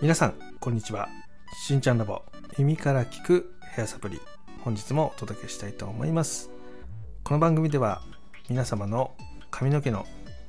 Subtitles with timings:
[0.00, 1.08] 皆さんこんにちは。
[1.64, 2.22] しんちゃんラボ
[2.58, 4.20] 耳から聞くヘアサプリ
[4.62, 6.50] 本日もお届けしたいと思います。
[7.22, 8.02] この番組では
[8.48, 9.12] 皆様の
[9.52, 10.06] 髪の毛の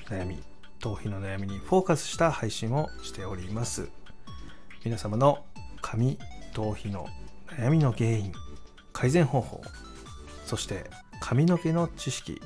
[0.09, 0.41] 悩み
[0.79, 3.89] 頭皮の悩みにフォーカスした配信をしております。
[4.83, 5.45] 皆様の
[5.81, 6.17] 髪
[6.53, 7.07] 頭皮の
[7.47, 8.33] 悩みの原因
[8.91, 9.61] 改善方法
[10.45, 10.89] そして
[11.19, 12.41] 髪の毛の知識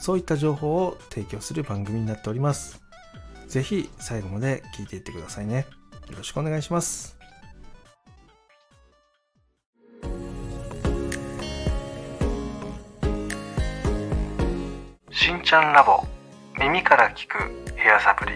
[0.00, 2.80] そういった情報を提供する番組になっております。
[3.46, 5.66] ぜひ最後まで聞いていってくださいね。
[6.10, 7.16] よろしくお願いします。
[15.10, 16.02] しんちゃんラボ
[16.58, 18.32] 耳から聞くヘアサプリ。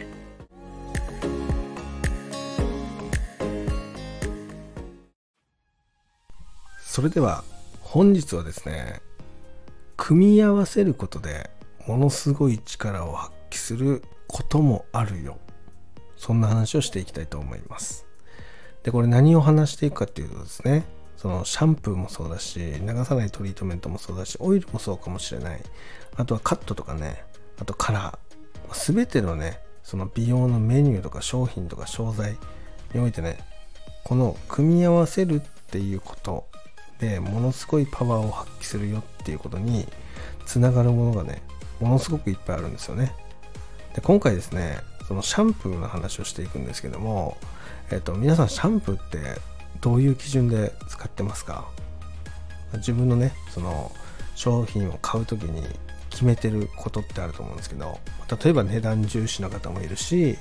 [6.81, 7.43] それでは
[7.81, 9.01] 本日はですね
[10.05, 11.49] 組み合わせることで
[11.87, 15.39] ものすごい力を発揮することもあるよ。
[16.17, 18.05] そんな話をしていきたいと思います。
[18.83, 20.85] でこれ何を話していくかっていうとですね
[21.17, 25.61] そのシャンプーもそうだし流さないトリートメントもそうだしオイルもそうかもしれない。
[26.17, 27.23] あとはカットとかね
[27.61, 28.95] あとカラー。
[28.95, 32.37] 全てのねその美容のメニューとか商品とか商材
[32.93, 33.39] においてね
[34.03, 35.41] この組み合わせるっ
[35.71, 36.51] ていうこと
[37.03, 39.89] でものすごいパワーを発揮するよっていうことに
[40.47, 41.43] つながるものがね
[41.81, 43.13] ものすごくいっぱいあるんですよね。
[43.97, 47.37] で今回ですねそのシャンプーの話をしていくんですけども、
[47.91, 49.19] えっと、皆さんシャンプーって
[49.81, 51.67] どういう基準で使ってますか？
[52.75, 53.91] 自分のねその
[54.37, 55.67] 商品を買う時に
[56.11, 57.99] 決めてることってあると思うんですけど
[58.43, 60.39] 例えば値段重視の方もいるし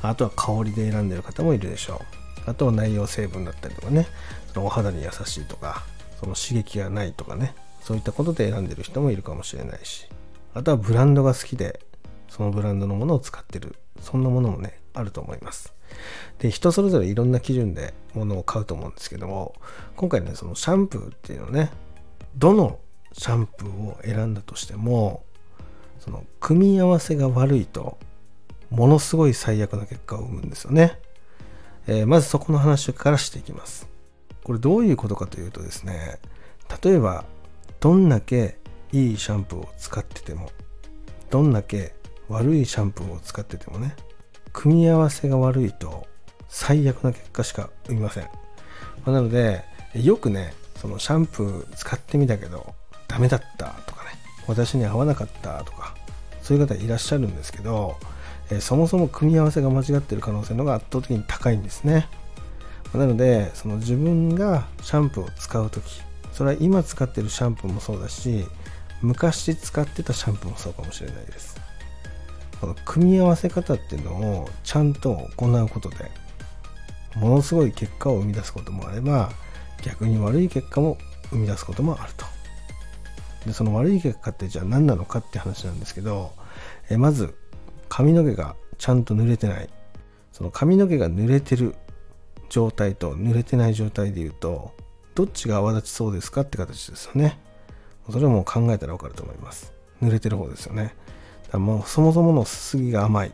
[0.00, 2.19] あとは香りで選んでる方もいるでしょう。
[2.46, 4.06] あとは内容成分だったりとかね。
[4.52, 5.84] そのお肌に優しいとか
[6.18, 7.54] その刺激がないとかね。
[7.82, 10.06] そういったことで選んでる人もいるかもしれないし。
[10.54, 11.80] あとはブランドが好きで
[12.28, 13.76] そのブランドのものを使ってる。
[14.00, 15.74] そんなものもねあると思います。
[16.38, 19.54] で人それぞれいろんな基準で物を買うと思うんですけども
[19.96, 21.70] 今回ねそのシャンプーっていうのね
[22.36, 22.78] どの
[23.12, 25.24] シャンプーを選んだとしても
[25.98, 27.98] その組み合わせが悪いと
[28.70, 31.00] ものすごい最悪な結果を生むんですよね、
[31.86, 33.88] えー、まずそこの話からしていきます。
[34.44, 36.18] これどういうことかというとですね
[36.82, 37.24] 例えば
[37.78, 38.58] どんだけ
[38.92, 40.50] いいシャンプーを使ってても
[41.30, 41.94] どんだけ
[42.28, 43.94] 悪いシャンプーを使っててもね
[44.52, 46.06] 組み合わせが悪いと
[46.48, 48.28] 最悪な結果しか生みません、
[49.06, 49.64] まなので
[49.94, 52.74] よくねそのシャンプー使ってみたけど
[53.06, 54.10] ダメだったとかね
[54.48, 55.94] 私に合わなかったとか
[56.42, 57.96] そういう方いらっしゃるんですけど、
[58.50, 62.08] えそもそも組み合わせが間違ってる可能性のが圧倒的に高いんですね。
[62.94, 66.02] なのでその自分がシャンプーを使う時
[66.32, 68.44] それは今使ってるシャンプーもそうだし
[69.00, 71.60] 昔使ってたシャンプーもそうかもしれないです。
[72.60, 74.12] この組み合わせ方っていうの
[74.42, 76.10] をちゃんと行うことで
[77.16, 79.30] ものすごい結果を生み出すこともあれば
[79.82, 80.98] 逆に悪い結果も
[81.30, 82.26] 生み出すこともあると。
[83.46, 86.32] でその悪い結果ってじゃあ何なのかって話なんですけど
[86.90, 87.34] えまず
[87.90, 89.68] 髪の毛がちゃんと濡れてない。
[90.32, 91.74] その髪の毛が濡れてる
[92.48, 94.72] 状態と濡れてない状態で言うと
[95.14, 97.38] どっちが泡立ちそうですかって形ですよね。
[98.10, 99.74] それも考えたら分かると思います。
[100.00, 100.94] 濡れてる方ですよね。
[101.52, 103.32] もうそもそものすすぎが甘い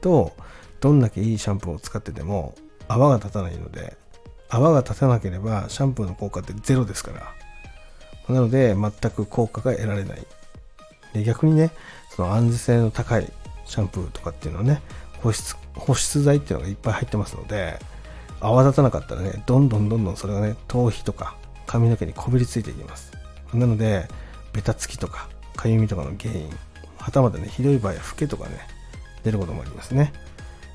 [0.00, 0.32] と
[0.80, 2.54] どんだけいいシャンプーを使ってても
[2.88, 3.96] 泡が立たないので
[4.48, 7.34] 泡が立たなければシャンプーの効果ってゼロですから。
[8.32, 10.26] なので全く効果が得られない。
[11.12, 11.72] で逆にね
[12.10, 13.30] その安全性の高い
[13.72, 14.82] シャンプーとかっていうのはね
[15.20, 17.78] 保湿保湿剤っていうのがいっぱい入ってますので
[18.40, 23.12] 泡立たなかったらねどんどんどんどんそれがね頭皮とか髪の毛にこびりついていきます
[23.54, 24.08] なので
[24.52, 26.50] ベタつきとかかゆみとかの原因
[27.02, 28.58] はたまたね、ひどい場合はフケとかね、
[29.24, 30.12] 出ることもありますね。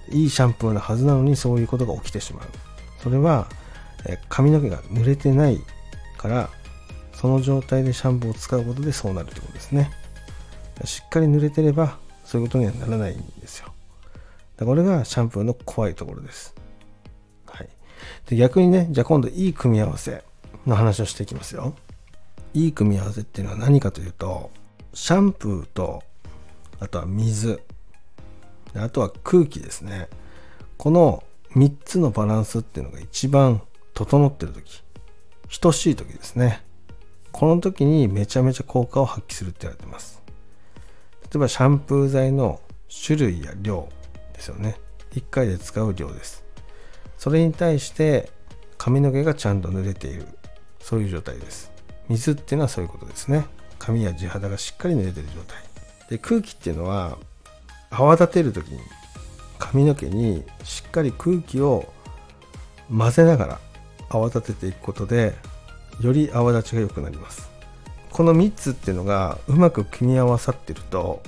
[0.10, 2.46] いいシャンプーなはずなのにそういうことが起きてしまう。
[3.02, 3.48] それは、
[4.06, 5.62] え髪の毛が濡れてない
[6.18, 6.50] から、
[7.14, 9.90] その状態でシャンプーを使うことでそうなるってことですね。
[10.84, 11.98] しっかり濡れてれば、
[12.28, 13.74] そういうことにはならないんですよ。
[14.58, 16.54] だこれがシャンプーの怖いところです。
[17.48, 17.70] はい。
[18.28, 20.24] で、逆にね、じゃあ今度いい組み合わせ
[20.66, 21.74] の話をしていきますよ。
[22.54, 24.52] いい組み合わせっていうのは何かというと、
[24.98, 26.02] シャンプーと
[26.80, 27.62] あとは水
[28.76, 30.08] あとは空気ですね
[30.78, 31.24] この
[31.56, 33.62] 3つのバランスっていうのが一番
[33.94, 34.84] 整ってる時
[35.62, 36.64] 等しい時ですね
[37.32, 40.22] この時にめちゃめちゃ効果を発揮するって言われてます
[41.32, 42.62] 例えばシャンプー剤の
[43.06, 43.90] 種類や量
[44.34, 44.78] ですよね。
[45.14, 46.44] 1回で使う量です。
[47.18, 48.32] それに対して
[48.78, 50.26] 髪の毛がちゃんと濡れている。
[50.80, 51.72] そういう状態です。
[52.08, 53.46] 水っていうのはそういうことですね。
[53.80, 55.58] 髪や地肌がしっかり濡れてる状態。
[56.10, 57.18] で空気っていうのは
[57.90, 58.80] 泡立てる時に
[59.60, 61.92] 髪の毛にしっかり空気を
[62.96, 63.60] 混ぜながら
[64.10, 65.36] 泡立てていくことで
[66.00, 67.50] より泡立ちが良くなります。
[68.12, 71.22] この3つっていうのがうまく組み合わさってると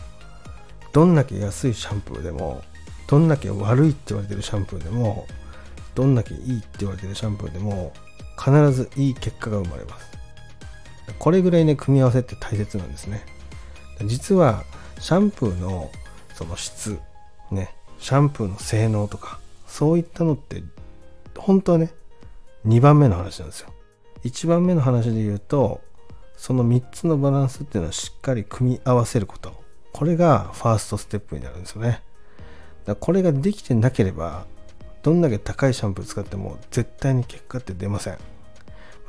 [0.92, 2.64] どんだけ安いシャンプーでも
[3.08, 5.28] どんだけ悪いって言われてるシャンプーでも
[5.96, 7.94] どんだけいいって言われてるシャンプーでも
[8.38, 10.10] 必ずいい結果が生まれます。
[11.18, 13.25] これぐらいね組み合わせって大切なんですね。
[14.06, 14.64] 実は
[15.00, 15.92] シャンプーの
[16.36, 17.00] その質
[17.52, 20.64] ねシャンプーの性能とかそういったのって
[21.38, 21.92] 本当はね
[22.66, 23.74] 2番目の話なんですよ。
[24.24, 25.82] 1番目の話で言うと
[26.39, 29.62] その3つのバランスっていうのはしっかり組み合わせること。
[29.91, 32.01] これがファーストステップになるんですよね。
[32.86, 34.45] だこれができてなければ
[35.03, 38.18] どんだけ高いシャンプー使っても絶対に結果って出ません。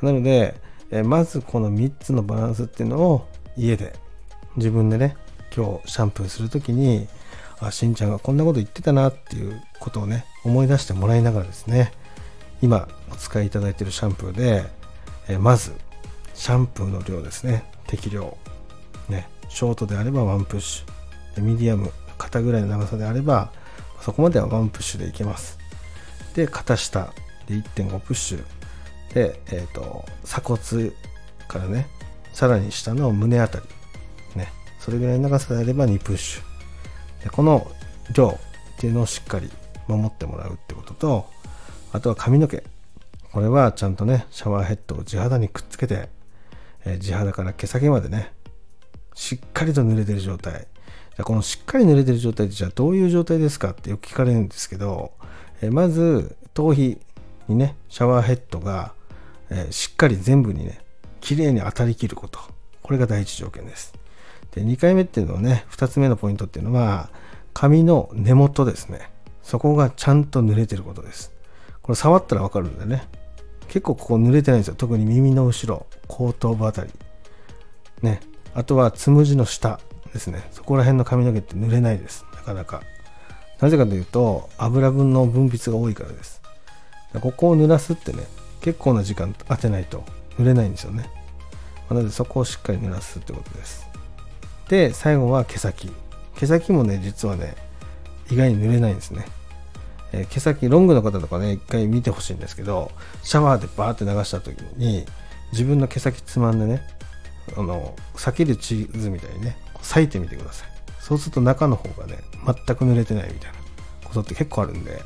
[0.02, 0.56] なので
[1.04, 3.94] まずこの3つのバランスっていうのを家で
[4.56, 5.16] 自分でね
[5.56, 7.06] 今日シャンプーする時に
[7.60, 11.92] あしんちゃんがこんなこと言ってたなっていうことをね思い出してもらいながらですね
[12.60, 14.64] 今お使いいただいてるシャンプーで、
[15.38, 15.72] まず
[16.40, 17.64] シャンプーの量ですね。
[17.86, 18.34] 適量。
[19.10, 19.28] ね。
[19.50, 21.42] ショートであればワンプッシュ。
[21.42, 23.52] ミディアム肩ぐらいの長さであれば
[24.00, 25.58] そこまではワンプッシュでいけます。
[26.34, 27.12] で肩下
[27.46, 28.44] で1.5プッシュ。
[29.12, 30.92] で、えーと、鎖骨
[31.46, 31.88] からね
[32.32, 33.66] さらに下の胸あたり。
[34.34, 34.50] ね。
[34.78, 37.24] それぐらいの長さであれば2プッシュ。
[37.24, 37.70] でこの
[38.14, 39.50] 量っていうのをしっかり
[39.88, 41.26] 守ってもらうってことと
[41.92, 42.64] あとは髪の毛。
[43.30, 46.08] これはちゃんとねシャワーヘッドを地肌にくっつけて、
[46.84, 48.32] え、地肌から毛先までね
[49.14, 50.66] しっかりと濡れてる状態
[51.16, 55.12] じゃこのしっかり濡れてる状態ってじゃあどういう状態ですかってよく聞かれるんですけど、
[55.62, 56.98] え、まず頭皮
[57.48, 58.94] にねシャワーヘッドが
[59.50, 60.80] え、しっかり全部にね、
[61.20, 62.38] 綺麗に当たりきること。
[62.82, 63.92] これが第一条件です。
[64.52, 67.10] で、2回目っていうのはね、2つ目のポイントっていうのは、
[67.52, 69.10] 髪の根元ですね。
[69.42, 71.32] そこがちゃんと濡れてることです。
[71.82, 73.08] これ触ったらわかるんでね。
[73.68, 74.74] 結構ここ濡れてないんですよ。
[74.76, 76.90] 特に耳の後ろ、後頭部あたり。
[78.02, 78.20] ね。
[78.54, 79.80] あとはつむじの下
[80.12, 80.48] ですね。
[80.50, 82.24] そこら辺の髪の毛って濡れないです。
[82.34, 82.82] なかなか。
[83.60, 86.40] なぜかというと、油分の分泌が多いからです。
[87.20, 88.24] ここを濡らすってね、
[88.60, 90.04] 結構な時間当てないと
[90.38, 91.08] 濡れないんですよね。
[91.88, 93.86] なのでそこをしっかり濡らすってことです。
[94.68, 95.92] で、最後は毛先。
[96.36, 97.54] 毛先もね、実はね、
[98.30, 99.26] 意外に濡れないんですね。
[100.12, 102.90] えー、毛先、ロングの方とかね、一回見てほしいんですけど、
[103.22, 105.04] シャワーでバーって流した時に、
[105.52, 106.82] 自分の毛先つまんでね、
[107.56, 110.68] あの、裂けるチーズみたいにね、裂いてみてください。
[111.00, 113.58] そうすると中の方がね、全く濡れてないみたいな
[114.04, 115.02] ことって結構あるんで、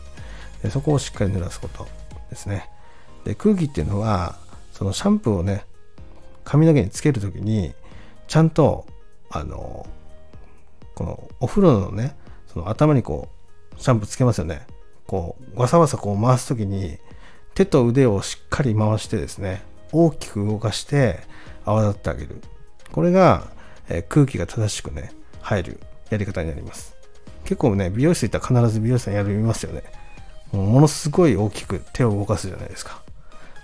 [0.62, 1.87] でそこをしっかり濡らすこと
[2.31, 2.69] ですね。
[3.25, 4.37] で空気っていうのは
[4.73, 5.64] そのシャンプーをね
[6.44, 7.75] 髪の毛につける時に
[8.29, 8.87] ちゃんと
[9.31, 9.87] あの
[10.94, 13.29] このお風呂のねその頭にこ
[13.76, 14.67] うシャンプーつけますよね
[15.06, 16.99] こうわさわさこう回す時に
[17.55, 19.62] 手と腕をしっかり回してですね
[19.94, 21.20] 大きく動かして
[21.64, 22.41] 泡立ってあげる
[22.93, 23.49] これが、
[23.88, 25.81] え、空気が正しくね入る
[26.11, 26.94] やり方になります
[27.44, 29.82] 結構ね美容室行ったら必ず美容師さんやりますよね
[30.52, 33.02] ものすごい大きく手を動かすじゃないですか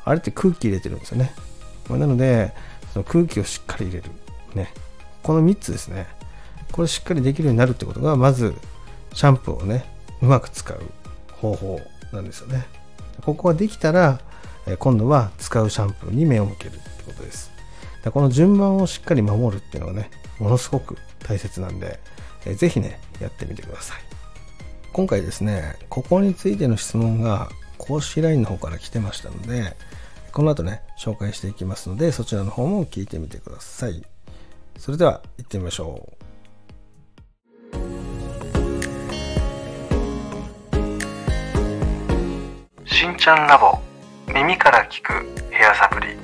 [0.05, 1.33] あれって空気入れてるんですよね。
[1.89, 2.53] まあ、なので、
[2.93, 4.11] その空気をしっかり入れる。
[4.55, 4.73] ね。
[5.23, 6.07] この3つですね。
[6.73, 8.55] これしっかりできるようになるってことが、まず、
[9.13, 9.85] シャンプーをね、
[10.23, 10.81] うまく使う
[11.33, 11.81] 方法
[12.13, 12.67] なんですよね。
[13.25, 14.21] ここができたら、
[14.79, 17.51] 今度は使うシャンプーに目を向けるってことです。
[18.13, 22.01] この順番をしっかり守るっていうのはね、ものすごく大切なんで、
[22.57, 23.99] ぜひね、やってみてください。
[24.93, 27.49] 今回ですね、ここについての質問が
[27.79, 29.77] 公式 LINE の方から来てましたので、
[30.33, 34.03] この後ね、紹介していきますので、そちらの方も聞いてみてください。
[34.79, 36.17] それでは、行ってみましょう。
[42.89, 43.90] しんちゃんラボ
[44.33, 45.13] 耳から聞く
[45.51, 46.17] ヘアサプリ。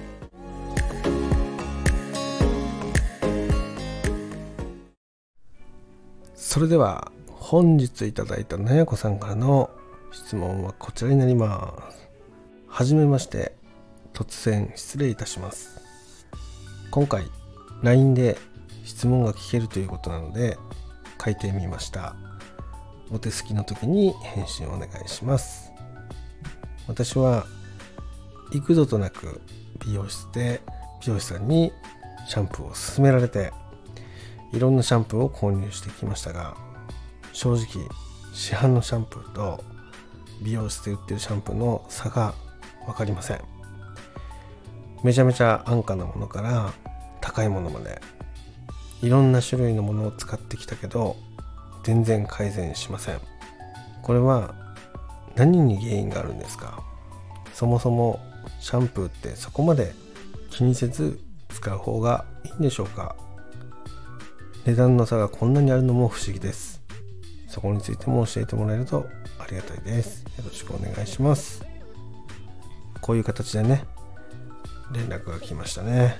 [6.34, 9.70] それでは本日いただいたなやこさんからの
[10.12, 12.08] 質問はこちらになります。
[12.68, 13.56] はじめまして
[14.12, 15.80] 突然失礼いたします。
[16.92, 17.24] 今回
[17.82, 18.38] LINE で
[18.84, 20.56] 質問が聞けるということなので
[21.22, 22.14] 書いてみました。
[23.10, 25.72] お手すきの時に返信をお願いします。
[26.86, 27.46] 私は
[28.52, 29.40] 幾度となく
[29.84, 30.62] 美容室で
[31.04, 31.72] 美容師さんに
[32.26, 33.52] シャンプーを勧められて
[34.52, 36.56] いろんなシャンプーを購入してきましたが
[37.32, 37.66] 正直
[38.32, 39.62] 市販のシャンプーと
[40.42, 42.34] 美容室で売ってるシャンプーの差が
[42.86, 43.40] 分かりません。
[45.02, 46.72] めちゃめちゃ安価なものから
[47.20, 48.00] 高いものまで
[49.02, 51.16] いろんな種類のものを使ってきたけど
[51.84, 53.20] 全然改善しません。
[54.02, 54.54] これは
[55.34, 56.82] 何に原因があるんですか？
[57.52, 58.20] そもそも
[58.66, 59.94] シャンプーってそこまで
[60.50, 61.20] 気にせず
[61.50, 63.14] 使う方がいいんでしょうか？
[64.64, 66.82] 値段の差がこんなにあるのも不思議です。
[67.46, 69.06] そこについても教えてもらえると
[69.38, 70.24] ありがたいです。
[70.36, 71.64] よろしくお願いします。
[73.00, 73.84] こういう形でね
[74.90, 76.18] 連絡が来ましたね。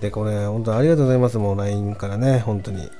[0.00, 1.38] でこれ本当ありがとうございます。
[1.38, 2.90] もう LINE からね本当に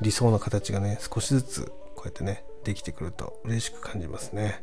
[0.00, 1.64] 理想の形がね少しずつ
[1.96, 4.62] こうやってねできてくると嬉しく感じますね。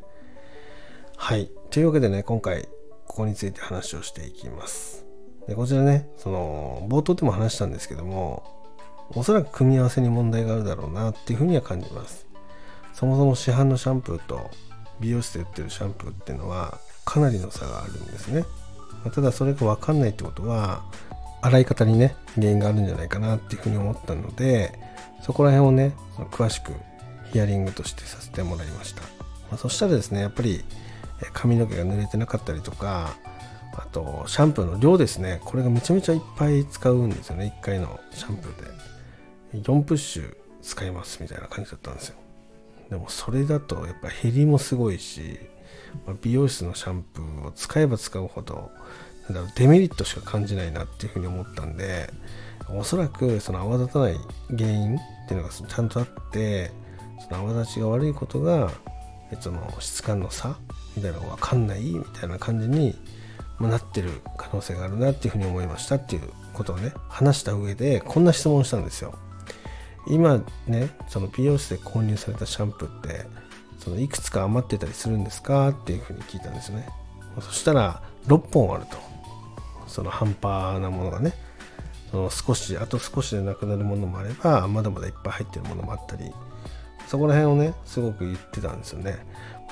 [1.17, 1.51] はい。
[1.71, 2.69] というわけでね今回
[3.19, 5.05] こについて話をしていきます。
[5.47, 8.43] でこちらねその冒頭でも話したんですけども
[9.15, 12.27] おそらく組み合わせに問題があるだろうなっていうふうには感じます。
[12.93, 14.49] そもそも市販のシャンプーと
[14.99, 18.45] 美容室で売ってるシャンプーっていうのはかなりの差があるんですね。
[19.13, 20.83] ただそれが分かんないってことは
[21.41, 24.77] 洗い方にね原因があるんじゃないかなっていうふうに思ったので
[25.21, 25.95] そこら辺をね
[26.31, 26.73] 詳しく
[27.31, 29.07] ヒアリングとしてさせてもらいました、ま
[29.53, 30.65] あ、そしたらですねやっぱり
[31.33, 33.15] 髪の毛が濡れてなかったりとか
[33.73, 35.41] あとシャンプーの量ですね。
[35.45, 37.55] これがめちゃめちゃいっぱい使うんですよね。
[37.61, 38.61] 1回のシャンプー
[39.53, 39.59] で。
[39.61, 42.15] 4プッシュ使いますみたいな感じだったんですよ。
[42.89, 45.39] でもそれだとやっぱ減りもすごいし、
[46.05, 48.71] ま、美容室のシャンプーを使えば使うほど
[49.33, 52.11] だデメリットしか感じないなっていうふうに思ったんで
[52.75, 54.15] おそらくその泡立たない
[54.49, 56.71] 原因っていうのがちゃんとあって
[57.19, 58.71] その泡立ちが悪いことが
[59.39, 60.57] その質感の差
[60.95, 62.95] みたいなのが分かんないみたいな感じに
[63.59, 69.17] なってる可能性があるなっていうふうに思いましたっていうことをね話した上でこんな質問をしたんですよ。
[70.07, 73.27] 今ねその美容室で購入されたシャンプーって
[73.77, 76.87] そのいくつか余ってたりするんですかっていうふうに聞いたんですよね。
[77.41, 78.97] そしたら6本あると。
[79.87, 81.33] その半端なものがね。
[82.11, 86.31] その少しあと少しでなくなるものもあればまだまだいっぱい入ってるものもあったり。
[87.09, 89.17] そこら辺をねすごく言ってたんですよね。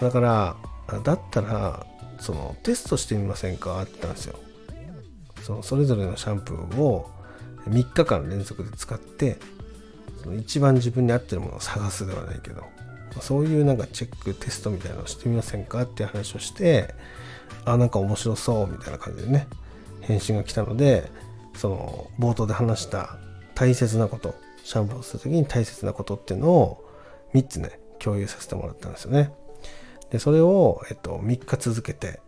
[0.01, 0.55] だから
[1.03, 1.85] だったら
[2.19, 3.79] そのテストしてみませんか？
[3.83, 4.39] って言ったんですよ。
[5.43, 7.09] そのそれぞれのシャンプーを
[7.69, 9.37] 3日間連続で使って
[10.23, 12.63] その一番自分に合ってるものを探すではないけど
[13.21, 15.83] そういうなんかチェックテストみたいなのをしてみませんか？
[15.83, 16.95] って話をして
[17.65, 19.47] あなんか面白そうみたいな感じでね
[20.01, 21.11] 返信が来たので
[21.55, 23.17] その冒頭で話した
[23.53, 26.86] 大切なことシャンプーをする時に大切なことっていうのを
[27.33, 29.31] 3つね共有させてもらったんですよね。
[30.09, 32.21] でそれを、えっと、3日続けて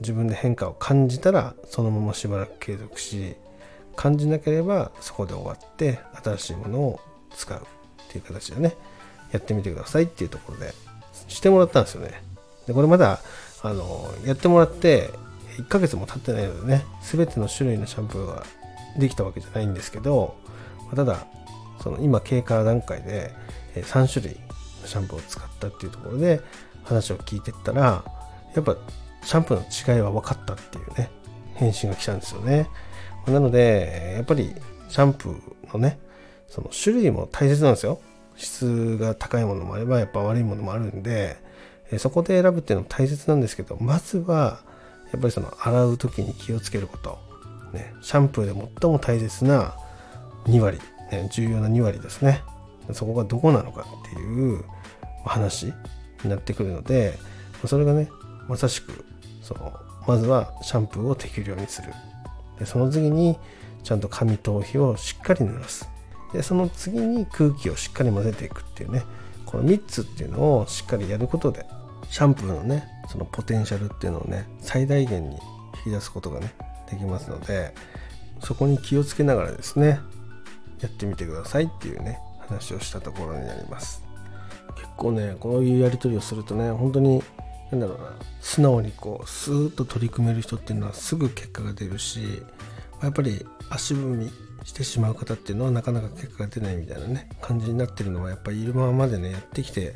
[0.00, 3.36] 自分で変化を感じたらそのまましばらく継続し
[3.96, 7.00] 感じなければそこで終わって新しいものを
[7.36, 7.62] 使うっ
[8.08, 8.76] ていう形でね
[9.30, 10.72] やってみてくださいっていうところで
[11.28, 12.22] してもらったんですよね。
[12.66, 13.20] でこれまだ
[13.62, 15.10] あのやってもらって
[15.58, 18.44] 1ヶ月も経ってないのでね全ての種類のシャンプーが
[18.98, 20.34] できたわけじゃないんですけど
[20.94, 21.26] ただ
[21.82, 23.32] その今経過段階で
[23.74, 24.36] 3種類
[24.82, 26.40] のシャンプーを使ったっていうところで
[26.84, 28.04] 話を聞いてったら
[28.54, 28.76] やっぱ
[29.22, 31.10] シャンプーの違いは分かったっていうね
[31.54, 32.68] 返信が来たんですよね。
[33.26, 34.54] なのでやっぱり
[34.88, 35.98] シャンプーのね
[36.48, 38.00] その種類も大切なんですよ。
[38.36, 41.36] 質が高いものもあればやっぱ悪いものもあるんで
[41.98, 44.60] そこで選ぶっていうのも大切なんですけどまずは
[45.12, 47.18] やっぱりその洗う時に気をつけること、
[47.72, 49.74] ね、シャンプーで最も大切な
[50.44, 50.78] 2割、
[51.12, 52.42] ね、重要な2割ですね。
[52.94, 54.64] そこがどこなのかっていう
[55.24, 55.72] 話
[56.24, 57.18] になってくるので
[57.66, 58.08] それがね
[58.48, 59.04] まさしく
[59.42, 59.72] その
[60.06, 61.92] まずはシャンプーを適量にする。
[62.58, 63.38] でその次に
[63.82, 65.88] ちゃんと紙頭皮をしっかり濡らす。
[66.32, 69.02] でその次に空気をしっかり混ぜていくっていうね
[69.46, 71.66] この3つっていうのをしっかりやることで
[72.08, 75.36] シャンプーのねそのポテンシャルっていうのをね最大限に
[75.84, 76.54] 引き出すことがね
[76.88, 77.74] できますので
[78.40, 80.00] そこに気をつけながらですね
[80.80, 82.18] やってみてくださいっていうね
[82.50, 84.02] 話をしたところになります。
[84.76, 87.22] 結構ねこういうやり取りをするとね本当に
[87.70, 92.42] なんだろうな素直にこうスーッと取り組める人っていうのはすぐ結果が出るし
[93.02, 94.30] やっぱり足踏み
[94.64, 99.94] してしまう方っていうのはなかなか結果が出ないみたいなね感じになってるのはやっぱりいるままでねやってきて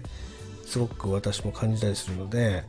[0.65, 2.65] すごく私も感じたりするので、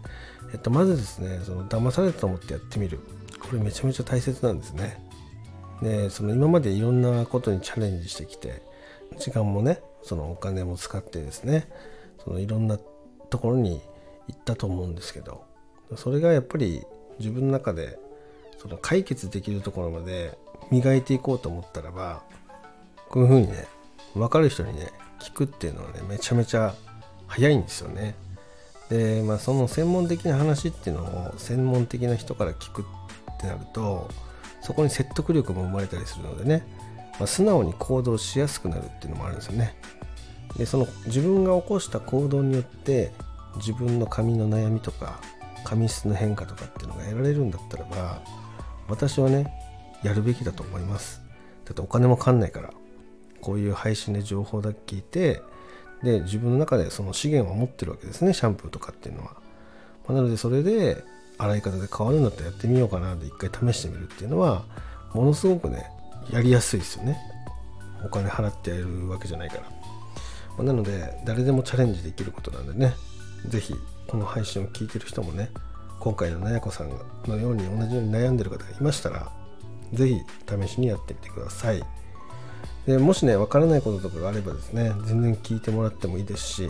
[0.51, 2.99] えっと、まずですねその騙されたと思ってやってみる。
[3.39, 4.99] これめちゃめちゃ大切なんですね。
[5.81, 8.63] でその今までいろんなことにチャレンジしてきて
[9.17, 11.67] 時間もねそのお金も使ってですね
[12.23, 12.77] そのいろんな
[13.29, 13.81] ところに
[14.27, 15.45] 行ったと思うんですけど
[15.95, 16.83] それがやっぱり
[17.19, 17.99] 自分の中で
[18.57, 20.37] その解決できるところまで
[20.71, 22.23] 磨いていこうと思ったらば
[23.09, 23.67] こういうふうにね
[24.13, 26.73] 分かる人にね聞くっていうのはねめちゃめちゃ
[27.27, 28.15] 早いんですよね。
[28.89, 32.85] でまあその専門的な話っていうのを専門的な人から聞くっ
[33.39, 34.09] てなると
[34.61, 36.65] そこに説得力も生まれたりするのでね
[37.19, 39.75] まあ、素直に行動しやすくなるっていうのもあるんですよね。
[40.57, 43.11] でその自分が起こした行動によって
[43.57, 45.19] 自分の髪の悩みとか
[45.63, 48.21] 髪質の変化とかっていうのが得られるんだったらば
[48.87, 49.53] 私はね
[50.03, 51.21] やるべきだと思います。
[51.65, 52.71] だってお金もかんないから
[53.41, 55.41] こういう配信で情報だけ聞いて
[56.03, 59.33] で自分の中でその資源を持ってるわけですねシャンプーとかっていうのは、
[60.07, 61.03] まあ、なのでそれで
[61.37, 64.63] 洗い方で変わるんだったらやってみようかなで一回試してみるっていうのは
[65.13, 65.89] ものすごくね
[66.31, 67.17] やりやすいですよね。
[68.03, 69.69] お金払ってやるわけじゃないから、ま
[70.59, 72.93] あ、なので誰でもチャレンジできることなんでね。
[73.47, 73.75] 是非
[74.07, 75.49] この配信を聞いてる人もね
[75.99, 76.89] 今回のなやこさん
[77.27, 79.31] のように同じように悩んでる方がいましたら
[79.93, 80.21] 是非
[80.67, 81.83] 試しにやってみてください。
[82.85, 86.69] でもしね分からないこととかがあればですね全然聞いてもらってもいいですし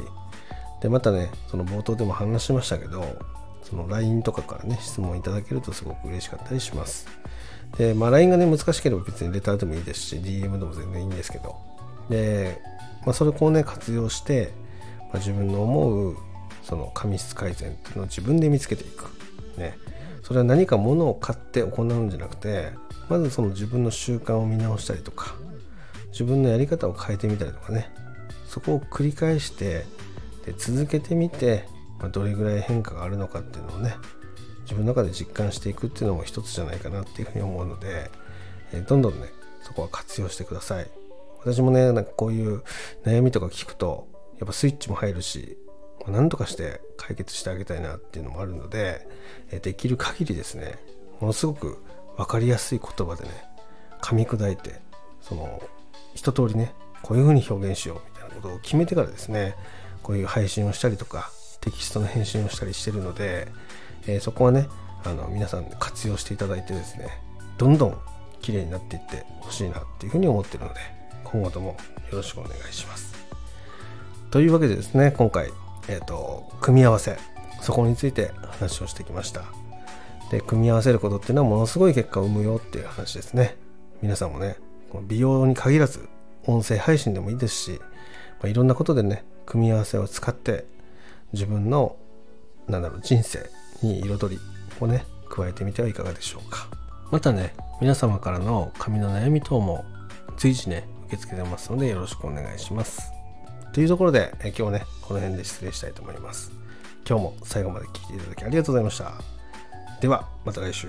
[0.81, 3.03] でまたねその冒頭でも話しましたけど
[3.65, 7.07] その LINE とかからね質問いただけるとすごく嬉しかったりします。
[7.77, 11.55] で、まあ、LINE がね難しければ別にレターでもいいですし DM でも全然いいんですけど。
[12.09, 12.61] で、
[13.05, 14.53] まあ、それをね活用して、
[15.11, 16.17] まあ、自分の思う
[16.63, 19.09] その髪質改善っていうのを自分で見つけていく。
[19.57, 19.77] ね。
[20.21, 22.71] それは何か物を買って行うんじゃなくて
[23.09, 25.35] まずその自分の習慣を見直したりとか
[26.09, 27.89] 自分のやり方を変えてみたりとかね。
[28.47, 29.85] そこを繰り返して
[30.45, 31.67] で続けてみて、
[32.05, 33.95] まあ、どれぐらい変化があるのかっていうのをね
[34.61, 38.09] 自分の中で実感していくっていうのも一つじゃないかなっていうふうに思うので、
[38.73, 39.27] えどんどんね
[39.61, 40.87] そこは活用してください。
[41.39, 42.63] 私もねなんかこういう
[43.03, 44.07] 悩みとか聞くと
[44.39, 45.57] やっぱスイッチも入るし
[46.07, 49.07] 何とかして解決してあげたいなっていうのもあるので
[49.61, 50.79] できる限りですね
[51.19, 51.83] ものすごく
[52.17, 53.29] 分かりやすい言葉でね
[54.01, 54.81] 噛み砕いて
[55.21, 55.61] その
[56.15, 59.55] 一通りねこういう風に表現しようみたいなことを決めてからですね
[60.01, 61.31] こういう配信をしたりとか
[61.65, 63.47] テキストの返信をしたりしてるので、
[64.07, 64.69] えー、そこはね
[65.03, 67.09] あの皆さん活用していただいてですね
[67.57, 67.97] どんどん
[68.41, 70.79] 綺麗になっていってほしいなっていうふうに思ってるので
[71.23, 71.77] 今後とも
[72.11, 73.13] よろしくお願いします。
[74.31, 75.51] というわけでですね今回
[75.87, 77.17] えーと、組み合わせ
[77.61, 79.43] そこについて話をしてきました
[80.31, 83.55] で組み合わせることっていうのはものすごい結果を生むよっていう話ですね
[84.01, 84.57] 皆さんもね
[85.07, 86.07] 美容に限らず
[86.45, 87.79] 音声配信でもいいですし、
[88.39, 90.65] まあ、いろんなことでね組み合わせを使って
[91.35, 91.95] 自分の
[92.67, 93.47] なんだろう人生
[93.83, 94.41] に彩り
[94.79, 96.67] をね加えてみてはいかがでしょうか
[97.11, 99.85] またね皆様からの髪の悩み等も
[100.37, 103.15] 随時ね受け付けてますのでよろしくお願いします
[103.75, 106.49] というところで、え今日ね、この辺で失礼したいと思います。
[107.05, 109.11] 今日も最後まで聞いていただきありがとうございました。
[109.99, 110.87] では、また来週。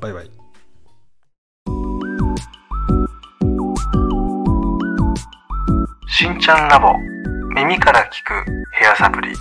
[0.00, 0.30] バイバイ。
[6.06, 7.15] しんちゃんラボ
[7.56, 9.32] 耳から聞くヘアサプリ。